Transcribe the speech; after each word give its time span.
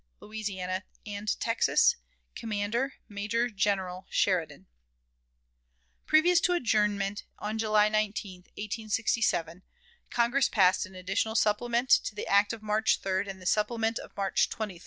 Louisiana 0.19 0.83
and 1.05 1.39
Texas, 1.39 1.95
commander, 2.33 2.95
Major 3.07 3.49
General 3.51 4.07
Sheridan. 4.09 4.65
Previous 6.07 6.39
to 6.39 6.53
adjournment, 6.53 7.23
on 7.37 7.59
July 7.59 7.87
19, 7.87 8.39
1867, 8.57 9.61
Congress 10.09 10.49
passed 10.49 10.87
an 10.87 10.95
additional 10.95 11.35
supplement 11.35 11.91
to 11.91 12.15
the 12.15 12.25
act 12.27 12.51
of 12.51 12.63
March 12.63 12.99
3d 12.99 13.27
and 13.27 13.39
the 13.39 13.45
supplement 13.45 13.99
of 13.99 14.17
March 14.17 14.49
23d. 14.49 14.79